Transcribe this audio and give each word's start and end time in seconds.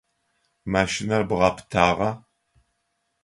Машинэр 0.73 1.23
бгъапытагъа? 1.29 2.11